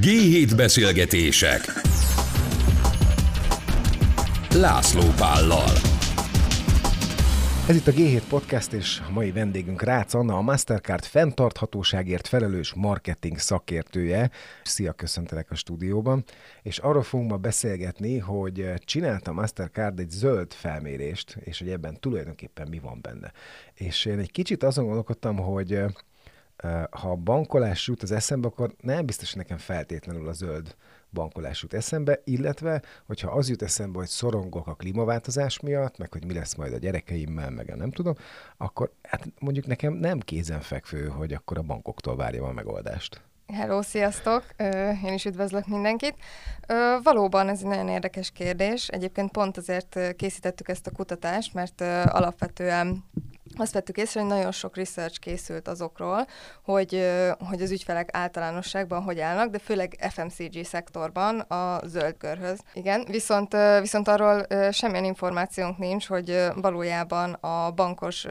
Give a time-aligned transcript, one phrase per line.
[0.00, 1.60] G7 beszélgetések
[4.54, 5.72] László Pállal
[7.68, 12.74] Ez itt a G7 Podcast, és a mai vendégünk Rácz Anna, a Mastercard fenntarthatóságért felelős
[12.74, 14.30] marketing szakértője.
[14.62, 16.24] Szia, köszöntelek a stúdióban.
[16.62, 22.68] És arról fogunk ma beszélgetni, hogy csinálta Mastercard egy zöld felmérést, és hogy ebben tulajdonképpen
[22.70, 23.32] mi van benne.
[23.74, 25.78] És én egy kicsit azon gondolkodtam, hogy
[26.90, 30.76] ha a bankolás jut az eszembe, akkor nem biztos, hogy nekem feltétlenül a zöld
[31.10, 36.24] bankolás jut eszembe, illetve, hogyha az jut eszembe, hogy szorongok a klímaváltozás miatt, meg hogy
[36.24, 38.14] mi lesz majd a gyerekeimmel, meg nem tudom,
[38.56, 43.20] akkor hát mondjuk nekem nem kézenfekvő, hogy akkor a bankoktól várjam a megoldást.
[43.52, 44.44] Hello, sziasztok!
[45.04, 46.14] Én is üdvözlök mindenkit.
[47.02, 48.88] Valóban ez egy nagyon érdekes kérdés.
[48.88, 53.04] Egyébként pont azért készítettük ezt a kutatást, mert alapvetően
[53.58, 56.26] azt vettük észre, hogy nagyon sok research készült azokról,
[56.62, 57.10] hogy,
[57.48, 62.58] hogy az ügyfelek általánosságban hogy állnak, de főleg FMCG szektorban a zöld körhöz.
[62.72, 68.26] Igen, viszont, viszont arról semmilyen információnk nincs, hogy valójában a bankos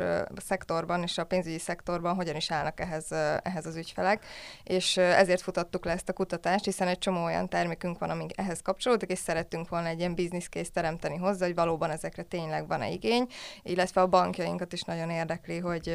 [0.45, 4.25] szektorban és a pénzügyi szektorban hogyan is állnak ehhez, ehhez az ügyfelek,
[4.63, 8.61] és ezért futattuk le ezt a kutatást, hiszen egy csomó olyan termékünk van, amik ehhez
[8.61, 12.89] kapcsolódik, és szerettünk volna egy ilyen business case teremteni hozzá, hogy valóban ezekre tényleg van-e
[12.89, 13.28] igény,
[13.63, 15.94] illetve a bankjainkat is nagyon érdekli, hogy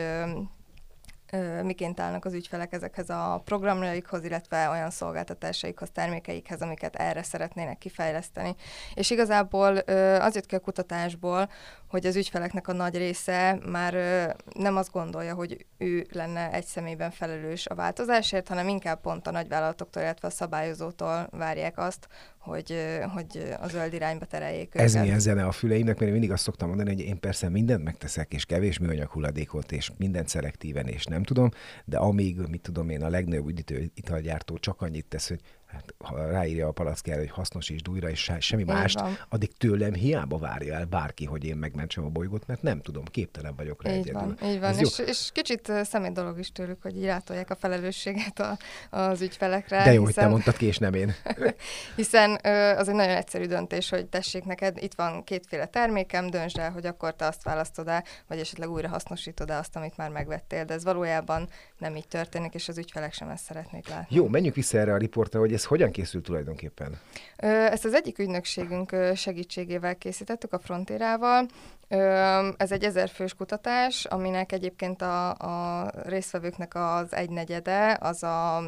[1.62, 8.54] miként állnak az ügyfelek ezekhez a programjaikhoz, illetve olyan szolgáltatásaikhoz, termékeikhez, amiket erre szeretnének kifejleszteni.
[8.94, 9.76] És igazából
[10.20, 11.48] az jött ki a kutatásból,
[11.88, 13.92] hogy az ügyfeleknek a nagy része már
[14.54, 19.30] nem azt gondolja, hogy ő lenne egy személyben felelős a változásért, hanem inkább pont a
[19.30, 22.08] nagyvállalatoktól, illetve a szabályozótól várják azt,
[22.38, 25.02] hogy, hogy a zöld irányba tereljék Ez őket.
[25.02, 28.32] milyen zene a füleimnek, mert én mindig azt szoktam mondani, hogy én persze mindent megteszek,
[28.32, 31.50] és kevés műanyag hulladékot, és mindent szelektíven, és nem tudom,
[31.84, 35.40] de amíg, mit tudom én, a legnagyobb üdítő italgyártó csak annyit tesz, hogy
[35.98, 39.18] ha ráírja a palackára, hogy hasznosítsd újra, és semmi Így mást, van.
[39.28, 43.54] addig tőlem hiába várja el bárki, hogy én megmentsem a bolygót, mert nem tudom, képtelen
[43.56, 44.36] vagyok rá Így egyedül.
[44.40, 44.78] van, így van.
[44.78, 48.58] És, és kicsit személy dolog is tőlük, hogy irátolják a felelősséget a,
[48.90, 49.84] az ügyfelekre.
[49.84, 51.14] De jó, hiszen, hogy te mondtad ki, és nem én.
[51.96, 52.38] hiszen
[52.76, 56.86] az egy nagyon egyszerű döntés, hogy tessék neked, itt van kétféle termékem, döntsd el, hogy
[56.86, 60.64] akkor te azt választod el, vagy esetleg újra hasznosítod el azt, amit már megvettél.
[60.64, 64.16] De ez valójában nem így történik, és az ügyfelek sem ezt szeretnék látni.
[64.16, 67.00] Jó, menjünk vissza erre a riportra, hogy ez hogyan készült tulajdonképpen?
[67.36, 71.46] Ezt az egyik ügynökségünk segítségével készítettük, a Frontérával.
[72.56, 78.62] Ez egy ezerfős kutatás, aminek egyébként a, a résztvevőknek az egynegyede az a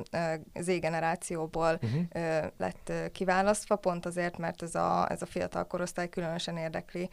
[0.60, 2.44] Z-generációból uh-huh.
[2.56, 7.08] lett kiválasztva, pont azért, mert ez a, ez a fiatal korosztály különösen érdekli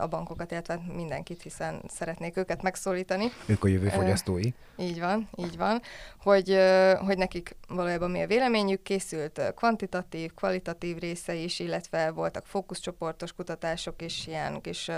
[0.00, 3.26] a bankokat, illetve mindenkit, hiszen szeretnék őket megszólítani.
[3.46, 4.50] Ők a jövő fogyasztói.
[4.76, 5.80] Így van, így van,
[6.18, 6.58] hogy,
[6.98, 14.02] hogy nekik valójában mi a véleményük, készült kvantitatív, kvalitatív része is, illetve voltak fókuszcsoportos kutatások
[14.02, 14.90] és ilyen kis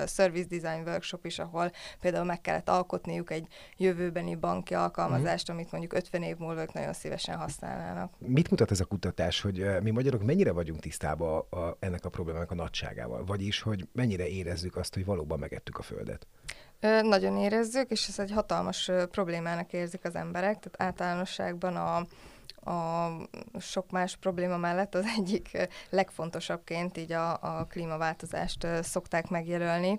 [0.47, 3.47] service design workshop is, ahol például meg kellett alkotniuk egy
[3.77, 8.13] jövőbeni banki alkalmazást, amit mondjuk 50 év múlva ők nagyon szívesen használnának.
[8.19, 12.51] Mit mutat ez a kutatás, hogy mi magyarok mennyire vagyunk tisztában a, ennek a problémának
[12.51, 13.25] a nagyságával?
[13.25, 16.27] Vagyis, hogy mennyire érezzük azt, hogy valóban megettük a Földet?
[17.03, 22.07] Nagyon érezzük, és ez egy hatalmas problémának érzik az emberek, tehát általánosságban a
[22.67, 23.11] a
[23.61, 29.99] sok más probléma mellett az egyik legfontosabbként így a, a klímaváltozást szokták megjelölni,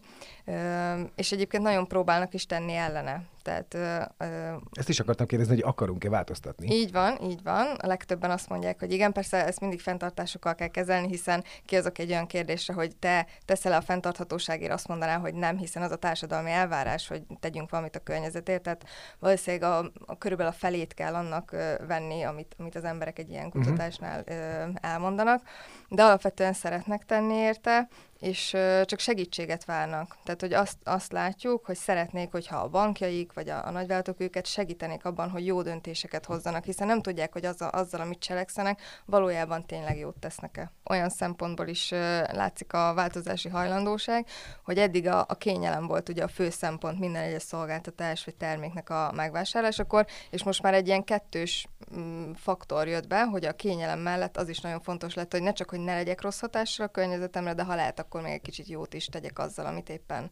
[1.16, 3.24] és egyébként nagyon próbálnak is tenni ellene.
[3.48, 3.74] Tehát,
[4.18, 6.76] ö, Ezt is akartam kérdezni, hogy akarunk-e változtatni?
[6.76, 7.66] Így van, így van.
[7.66, 11.98] A legtöbben azt mondják, hogy igen, persze ezt mindig fenntartásokkal kell kezelni, hiszen ki azok
[11.98, 15.96] egy olyan kérdésre, hogy te teszel a fenntarthatóságért, azt mondanál, hogy nem, hiszen az a
[15.96, 18.62] társadalmi elvárás, hogy tegyünk valamit a környezetért.
[18.62, 18.86] Tehát
[19.20, 23.30] valószínűleg a, a körülbelül a felét kell annak ö, venni, amit, amit az emberek egy
[23.30, 23.58] ilyen mhm.
[23.58, 24.34] kutatásnál ö,
[24.82, 25.42] elmondanak,
[25.90, 27.88] de alapvetően szeretnek tenni érte,
[28.20, 30.18] és csak segítséget várnak.
[30.24, 34.46] Tehát, hogy azt, azt látjuk, hogy szeretnék, hogyha a bankjaik vagy a, a nagyvállalatok őket
[34.46, 39.66] segítenék abban, hogy jó döntéseket hozzanak, hiszen nem tudják, hogy azzal, azzal amit cselekszenek, valójában
[39.66, 40.72] tényleg jót tesznek-e.
[40.90, 44.28] Olyan szempontból is ö, látszik a változási hajlandóság,
[44.64, 48.90] hogy eddig a, a kényelem volt ugye a fő szempont minden egyes szolgáltatás vagy terméknek
[48.90, 54.00] a megvásárlásakor, és most már egy ilyen kettős mm, faktor jött be, hogy a kényelem
[54.00, 56.90] mellett az is nagyon fontos lett, hogy ne csak, hogy ne legyek rossz hatással a
[56.90, 60.32] környezetemre, de ha lehet, akkor még egy kicsit jót is tegyek azzal, amit éppen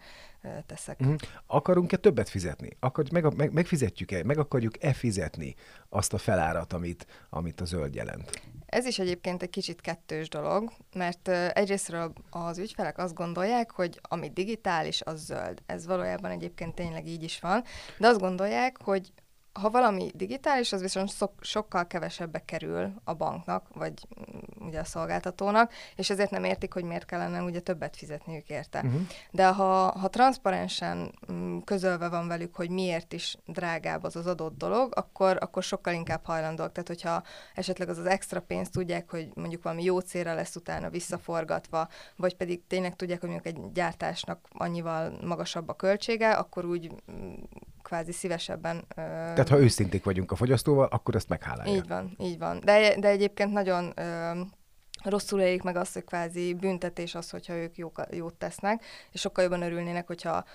[0.65, 0.99] teszek.
[0.99, 1.15] Uh-huh.
[1.47, 2.69] Akarunk-e többet fizetni?
[2.79, 5.55] Akar, meg, meg, megfizetjük-e, meg akarjuk-e fizetni
[5.89, 8.41] azt a felárat, amit, amit a zöld jelent?
[8.65, 14.29] Ez is egyébként egy kicsit kettős dolog, mert egyrésztről az ügyfelek azt gondolják, hogy ami
[14.29, 15.61] digitális, az zöld.
[15.65, 17.63] Ez valójában egyébként tényleg így is van,
[17.97, 19.11] de azt gondolják, hogy
[19.59, 24.83] ha valami digitális, az viszont szok, sokkal kevesebbe kerül a banknak, vagy mm, ugye a
[24.83, 28.81] szolgáltatónak, és ezért nem értik, hogy miért kellene ugye többet fizetniük érte.
[28.85, 29.01] Uh-huh.
[29.31, 34.57] De ha, ha transzparensen mm, közölve van velük, hogy miért is drágább az az adott
[34.57, 36.71] dolog, akkor, akkor sokkal inkább hajlandóak.
[36.71, 37.23] Tehát, hogyha
[37.53, 42.35] esetleg az az extra pénzt tudják, hogy mondjuk valami jó célra lesz utána visszaforgatva, vagy
[42.35, 47.33] pedig tényleg tudják, hogy mondjuk egy gyártásnak annyival magasabb a költsége, akkor úgy mm,
[47.85, 48.85] kvázi szívesebben...
[48.95, 51.77] Tehát ha őszinték vagyunk a fogyasztóval, akkor ezt meghálálják.
[51.77, 52.59] Így van, így van.
[52.63, 54.31] De, de egyébként nagyon ö,
[55.03, 59.43] rosszul élik meg azt, hogy kvázi büntetés az, hogyha ők jó, jót tesznek, és sokkal
[59.43, 60.45] jobban örülnének, hogyha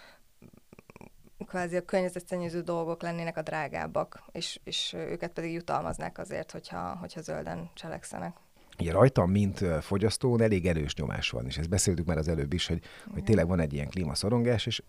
[1.46, 7.20] kvázi a környezetszennyező dolgok lennének a drágábbak, és, és őket pedig jutalmaznák azért, hogyha, hogyha
[7.20, 8.36] zölden cselekszenek.
[8.78, 12.66] Ugye rajtam, mint fogyasztón elég erős nyomás van, és ezt beszéltük már az előbb is,
[12.66, 12.82] hogy,
[13.12, 14.82] hogy tényleg van egy ilyen klímaszorongás, és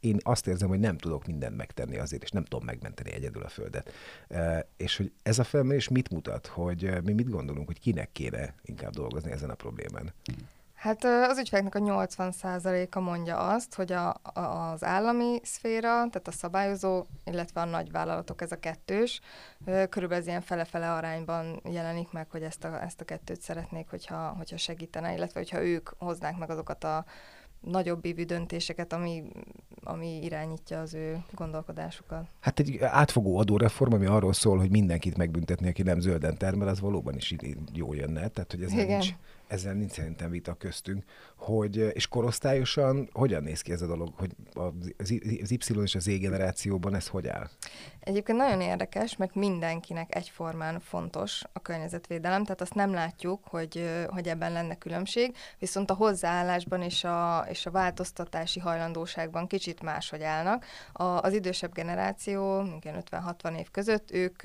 [0.00, 3.48] én azt érzem, hogy nem tudok mindent megtenni azért, és nem tudom megmenteni egyedül a
[3.48, 3.92] Földet.
[4.76, 8.92] És hogy ez a felmérés mit mutat, hogy mi mit gondolunk, hogy kinek kéne inkább
[8.92, 10.12] dolgozni ezen a problémán?
[10.82, 16.32] Hát az ügyfeleknek a 80%-a mondja azt, hogy a, a, az állami szféra, tehát a
[16.32, 19.20] szabályozó, illetve a nagyvállalatok, ez a kettős,
[19.88, 24.56] körülbelül ilyen fele-fele arányban jelenik meg, hogy ezt a, ezt a kettőt szeretnék, hogyha, hogyha
[24.56, 27.04] segítene, illetve hogyha ők hoznák meg azokat a
[27.62, 29.22] nagyobb évű döntéseket, ami,
[29.82, 32.26] ami irányítja az ő gondolkodásukat.
[32.40, 36.80] Hát egy átfogó adóreform, ami arról szól, hogy mindenkit megbüntetni, aki nem zölden termel, az
[36.80, 37.34] valóban is
[37.72, 38.28] jó jönne.
[38.28, 39.08] Tehát, hogy ez nincs,
[39.52, 41.04] ezzel nincs szerintem vita köztünk,
[41.36, 44.30] hogy, és korosztályosan hogyan néz ki ez a dolog, hogy
[44.98, 45.10] az
[45.50, 47.48] Y és az Z generációban ez hogy áll?
[48.00, 54.28] Egyébként nagyon érdekes, mert mindenkinek egyformán fontos a környezetvédelem, tehát azt nem látjuk, hogy, hogy
[54.28, 60.64] ebben lenne különbség, viszont a hozzáállásban és a, és a változtatási hajlandóságban kicsit máshogy állnak.
[60.92, 64.42] A, az idősebb generáció, 50-60 év között, ők,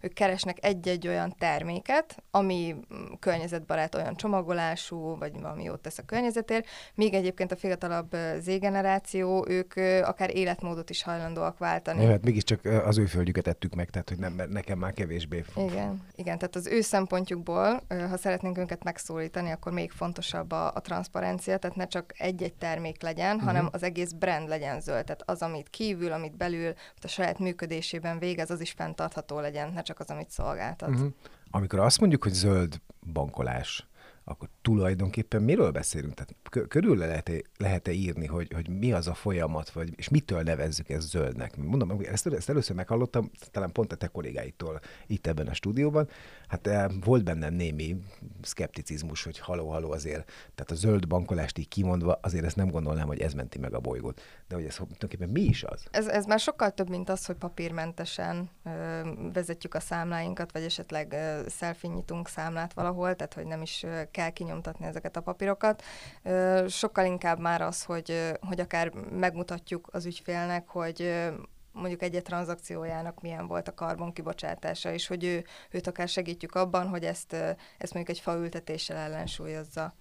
[0.00, 2.76] ők keresnek egy-egy olyan terméket, ami
[3.18, 9.72] környezetbarát olyan csomagolású, vagy valami jót tesz a környezetért, míg egyébként a fiatalabb Z-generáció, ők
[10.04, 12.02] akár életmódot is hajlandóak váltani.
[12.02, 15.44] Ja, hát mégiscsak az ő földjüket ettük meg, tehát hogy nem, nekem már kevésbé.
[15.56, 20.80] Igen, igen, tehát az ő szempontjukból, ha szeretnénk őket megszólítani, akkor még fontosabb a, a
[20.80, 23.46] transzparencia, tehát ne csak egy-egy termék legyen, uh-huh.
[23.46, 26.72] hanem az egész brand legyen zöld, tehát az, amit kívül, amit belül,
[27.02, 30.88] a saját működésében végez, az is fenntartható legyen, ne csak az, amit szolgáltat.
[30.88, 31.12] Uh-huh.
[31.50, 32.80] Amikor azt mondjuk, hogy zöld
[33.12, 33.86] bankolás,
[34.28, 36.14] akkor tulajdonképpen miről beszélünk?
[36.14, 40.88] Tehát körül lehet-e, lehet-e írni, hogy, hogy mi az a folyamat, vagy, és mitől nevezzük
[40.88, 41.56] ezt zöldnek?
[41.56, 46.08] Mondom, ezt, ezt először meghallottam, talán pont a te kollégáitól itt ebben a stúdióban.
[46.48, 47.96] Hát eh, volt bennem némi
[48.42, 50.24] szkepticizmus, hogy haló-haló azért,
[50.54, 53.80] tehát a zöld bankolást így kimondva, azért ezt nem gondolnám, hogy ez menti meg a
[53.80, 54.20] bolygót.
[54.48, 55.84] De hogy ez tulajdonképpen mi is az?
[55.90, 59.00] Ez, ez már sokkal több, mint az, hogy papírmentesen ö,
[59.32, 64.86] vezetjük a számláinkat, vagy esetleg ö, nyitunk számlát valahol, tehát hogy nem is kell kinyomtatni
[64.86, 65.82] ezeket a papírokat.
[66.68, 71.24] Sokkal inkább már az, hogy, hogy akár megmutatjuk az ügyfélnek, hogy
[71.72, 76.88] mondjuk egy-egy tranzakciójának milyen volt a karbon kibocsátása, és hogy ő, őt akár segítjük abban,
[76.88, 77.32] hogy ezt,
[77.78, 79.94] ezt mondjuk egy faültetéssel ellensúlyozza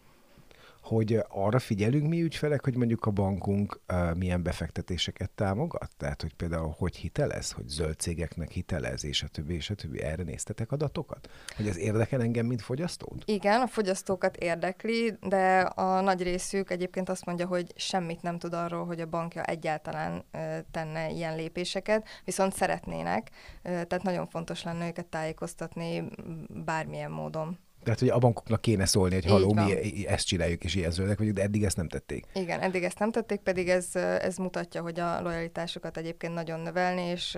[0.86, 5.92] hogy arra figyelünk mi ügyfelek, hogy mondjuk a bankunk uh, milyen befektetéseket támogat?
[5.98, 10.02] Tehát, hogy például hogy hitelez, hogy zöld cégeknek hitelez, és a többi, és a többi.
[10.02, 11.30] Erre néztetek adatokat?
[11.56, 13.24] Hogy ez érdekel engem, mint fogyasztót?
[13.26, 18.54] Igen, a fogyasztókat érdekli, de a nagy részük egyébként azt mondja, hogy semmit nem tud
[18.54, 24.64] arról, hogy a bankja egyáltalán uh, tenne ilyen lépéseket, viszont szeretnének, uh, tehát nagyon fontos
[24.64, 26.04] lenne őket tájékoztatni
[26.50, 27.60] bármilyen módon.
[27.86, 31.36] Tehát, hogy a bankoknak kéne szólni, hogy haló, mi ezt csináljuk, és ilyen zöldek vagyunk,
[31.36, 32.26] de eddig ezt nem tették.
[32.34, 37.02] Igen, eddig ezt nem tették, pedig ez, ez mutatja, hogy a lojalitásukat egyébként nagyon növelni,
[37.02, 37.38] és,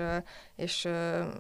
[0.56, 0.88] és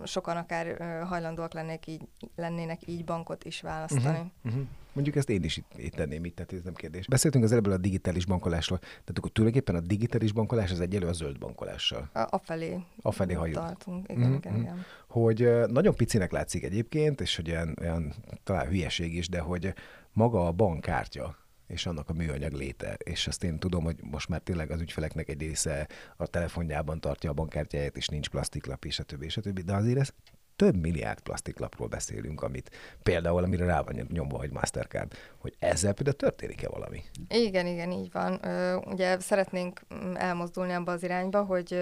[0.04, 2.02] sokan akár hajlandóak lennének így,
[2.36, 4.18] lennének így bankot is választani.
[4.18, 4.62] Uh-huh, uh-huh.
[4.98, 7.08] Mondjuk ezt én is itt, itt tenném itt, tehát ez nem kérdés.
[7.08, 11.14] Beszéltünk az előbb a digitális bankolásról, tehát akkor tulajdonképpen a digitális bankolás az egyelő a
[11.14, 12.10] zöld bankolással.
[12.14, 12.80] A, felé.
[13.02, 13.56] A felé hajunk.
[13.56, 14.10] Tartunk.
[14.10, 14.34] Igen, mm-hmm.
[14.34, 14.86] igen, igen.
[15.08, 18.14] Hogy nagyon picinek látszik egyébként, és hogy olyan, olyan
[18.44, 19.74] talán hülyeség is, de hogy
[20.14, 21.38] maga a bankkártya,
[21.68, 22.98] és annak a műanyag léte.
[23.04, 27.30] És azt én tudom, hogy most már tényleg az ügyfeleknek egy része a telefonjában tartja
[27.30, 29.62] a bankkártyáját, és nincs plastiklap, és a többi, és a többi.
[29.62, 30.14] De azért ez
[30.58, 32.72] több milliárd plastiklapról beszélünk, amit
[33.04, 37.04] például, amire rá van nyomva, hogy Mastercard, hogy ezzel például történik-e valami?
[37.30, 38.40] Igen, igen, így van.
[38.86, 41.80] Ugye szeretnénk mm, elmozdulni abba az irányba, hogy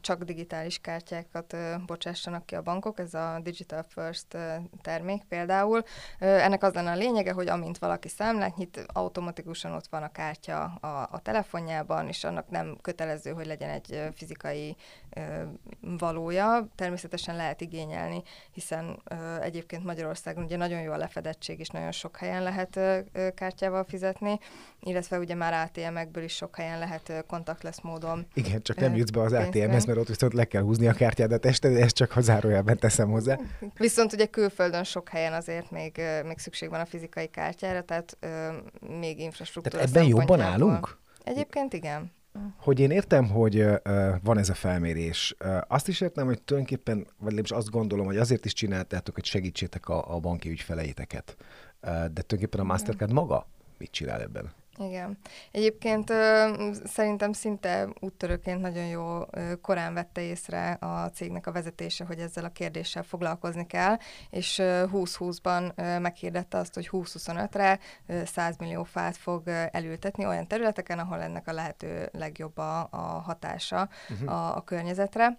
[0.00, 4.36] csak digitális kártyákat bocsássanak ki a bankok, ez a Digital First
[4.82, 5.82] termék például.
[6.18, 10.64] Ennek az lenne a lényege, hogy amint valaki számlát nyit, automatikusan ott van a kártya
[10.64, 14.76] a, a telefonjában, és annak nem kötelező, hogy legyen egy fizikai
[15.80, 16.66] valója.
[16.74, 19.02] Természetesen lehet igényelni, hiszen
[19.40, 22.80] egyébként Magyarországon ugye nagyon jó a lefedettség, és nagyon sok helyen lehet
[23.34, 24.38] kártyával fizetni,
[24.80, 28.26] illetve ugye már ATM-ekből is sok helyen lehet kontaktless módon.
[28.34, 31.46] Igen, csak nem jutsz be az ATM-hez, mert ott viszont le kell húzni a kártyádat
[31.46, 33.38] este, de ezt csak ha zárójelben teszem hozzá.
[33.76, 38.16] Viszont ugye külföldön sok helyen azért még, még szükség van a fizikai kártyára, tehát
[39.00, 40.98] még infrastruktúra Tehát ebben jobban állunk?
[41.24, 42.12] Egyébként igen.
[42.56, 43.78] Hogy én értem, hogy uh,
[44.22, 45.36] van ez a felmérés.
[45.44, 49.24] Uh, azt is értem, hogy tulajdonképpen, vagy legalábbis azt gondolom, hogy azért is csináltátok, hogy
[49.24, 51.36] segítsétek a, a banki ügyfeleiteket.
[51.38, 53.46] Uh, de tulajdonképpen a Mastercard maga
[53.78, 54.52] mit csinál ebben?
[54.78, 55.18] Igen.
[55.50, 56.48] Egyébként ö,
[56.84, 62.44] szerintem szinte úttörőként nagyon jó ö, korán vette észre a cégnek a vezetése, hogy ezzel
[62.44, 63.96] a kérdéssel foglalkozni kell,
[64.30, 67.78] és 2020-ban meghirdette azt, hogy 2025-re
[68.24, 73.88] 100 millió fát fog elültetni olyan területeken, ahol ennek a lehető legjobb a, a hatása
[74.08, 74.32] uh-huh.
[74.32, 75.38] a, a környezetre.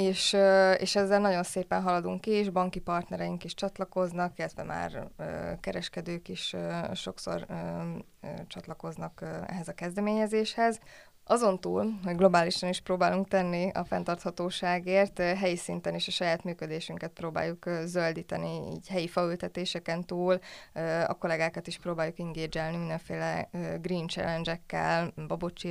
[0.00, 0.36] És,
[0.78, 5.08] és ezzel nagyon szépen haladunk ki, és banki partnereink is csatlakoznak, illetve már
[5.60, 6.56] kereskedők is
[6.94, 7.46] sokszor
[8.46, 10.80] csatlakoznak ehhez a kezdeményezéshez.
[11.30, 17.10] Azon túl, hogy globálisan is próbálunk tenni a fenntarthatóságért, helyi szinten is a saját működésünket
[17.10, 20.38] próbáljuk zöldíteni, így helyi faültetéseken túl,
[21.06, 23.48] a kollégákat is próbáljuk engage mindenféle
[23.80, 25.62] green challenge-ekkel, babot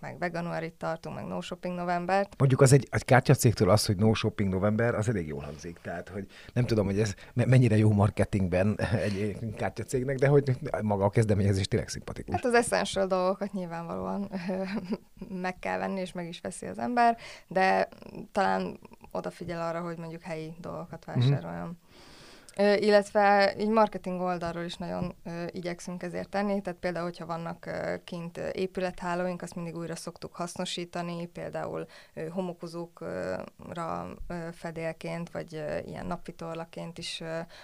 [0.00, 2.34] meg veganuarit tartunk, meg no shopping novembert.
[2.38, 5.78] Mondjuk az egy, egy kártyacégtől az, hogy no shopping november, az elég jól hangzik.
[5.82, 11.10] Tehát, hogy nem tudom, hogy ez mennyire jó marketingben egy kártyacégnek, de hogy maga a
[11.10, 12.34] kezdeményezés tényleg szimpatikus.
[12.34, 14.30] Hát az essential dolgokat nyilvánvalóan
[15.46, 17.88] meg kell venni, és meg is veszi az ember, de
[18.32, 18.78] talán
[19.10, 21.18] odafigyel arra, hogy mondjuk helyi dolgokat mhm.
[21.18, 21.66] vásároljon.
[21.66, 22.08] Mm-hmm
[22.56, 25.14] illetve így marketing oldalról is nagyon
[25.50, 27.70] igyekszünk ezért tenni, tehát például, hogyha vannak
[28.04, 31.86] kint épülethálóink, azt mindig újra szoktuk hasznosítani, például
[32.30, 34.08] homokozókra
[34.52, 35.52] fedélként, vagy
[35.86, 37.22] ilyen napvitorlaként is,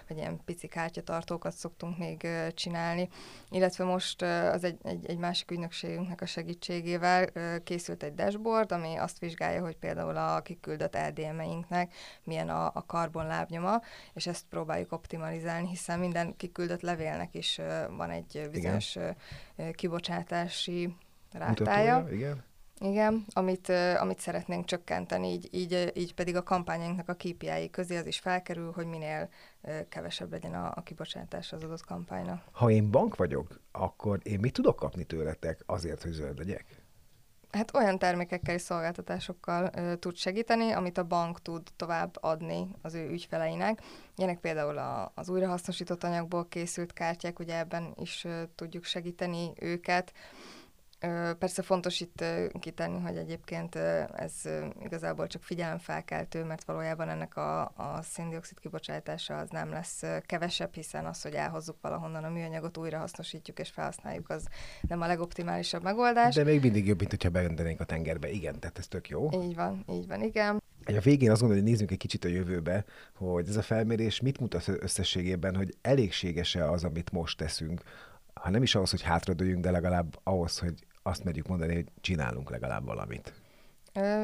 [0.08, 3.08] vagy ilyen pici kártyatartókat szoktunk még csinálni,
[3.50, 7.26] illetve most az egy, egy, egy másik ügynökségünknek a segítségével
[7.64, 13.80] készült egy dashboard, ami azt vizsgálja, hogy például a kiküldött LDM-einknek milyen a, a karbonlábnyoma,
[14.14, 17.60] és ezt próbáljuk próbáljuk optimalizálni, hiszen minden kiküldött levélnek is
[17.96, 19.72] van egy bizonyos igen.
[19.72, 20.96] kibocsátási
[21.32, 21.94] rátája.
[21.94, 22.44] Mutatója, igen.
[22.80, 23.68] Igen, amit,
[23.98, 28.72] amit szeretnénk csökkenteni, így, így, így pedig a kampányainknak a KPI közé az is felkerül,
[28.72, 29.28] hogy minél
[29.88, 32.42] kevesebb legyen a, a kibocsátás az adott kampánynak.
[32.52, 36.64] Ha én bank vagyok, akkor én mit tudok kapni tőletek azért, hogy zöld legyek?
[37.56, 42.94] Hát olyan termékekkel és szolgáltatásokkal ö, tud segíteni, amit a bank tud tovább adni az
[42.94, 43.82] ő ügyfeleinek.
[44.16, 50.12] Ilyenek például a, az újrahasznosított anyagból készült kártyák, ugye ebben is ö, tudjuk segíteni őket.
[51.38, 52.24] Persze fontos itt
[52.60, 53.74] kitenni, hogy egyébként
[54.14, 54.32] ez
[54.82, 61.06] igazából csak figyelemfelkeltő, mert valójában ennek a, a széndiokszid kibocsátása az nem lesz kevesebb, hiszen
[61.06, 64.46] az, hogy elhozzuk valahonnan a műanyagot, újra hasznosítjuk és felhasználjuk, az
[64.88, 66.34] nem a legoptimálisabb megoldás.
[66.34, 68.30] De még mindig jobb, mint hogyha beöntenénk a tengerbe.
[68.30, 69.28] Igen, tehát ez tök jó.
[69.32, 70.62] Így van, így van, igen.
[70.84, 72.84] A végén azt gondolom, hogy nézzünk egy kicsit a jövőbe,
[73.14, 77.82] hogy ez a felmérés mit mutat összességében, hogy elégséges-e az, amit most teszünk,
[78.34, 82.50] ha nem is ahhoz, hogy hátradőjünk, de legalább ahhoz, hogy azt merjük mondani, hogy csinálunk
[82.50, 83.32] legalább valamit.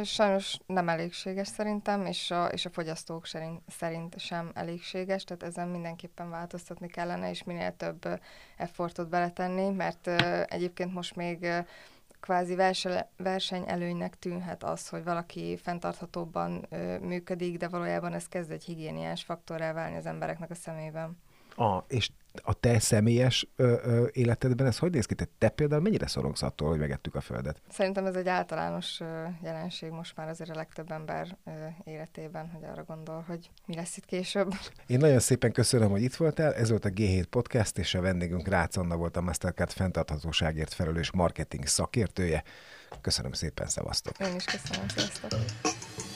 [0.02, 5.68] Sajnos nem elégséges szerintem, és a, és a fogyasztók szerint, szerint sem elégséges, tehát ezen
[5.68, 8.20] mindenképpen változtatni kellene, és minél több
[8.56, 10.06] effortot beletenni, mert
[10.46, 11.46] egyébként most még
[12.20, 12.56] kvázi
[13.16, 16.66] versenyelőnynek tűnhet az, hogy valaki fenntarthatóbban
[17.00, 21.18] működik, de valójában ez kezd egy higiéniás faktorrá válni az embereknek a szemében.
[21.54, 22.10] Ah, és
[22.42, 25.14] a te személyes ö, ö, életedben ez hogy néz ki?
[25.14, 27.62] Te, te például mennyire szorongsz attól, hogy megettük a Földet?
[27.68, 31.50] Szerintem ez egy általános ö, jelenség most már azért a legtöbb ember ö,
[31.84, 34.54] életében, hogy arra gondol, hogy mi lesz itt később.
[34.86, 36.54] Én nagyon szépen köszönöm, hogy itt voltál.
[36.54, 41.10] Ez volt a G7 Podcast, és a vendégünk Rácz Anna volt a Mastercard fenntarthatóságért felelős
[41.10, 42.42] marketing szakértője.
[43.00, 44.18] Köszönöm szépen, szevasztok!
[44.18, 46.11] Én is köszönöm, sziasztok!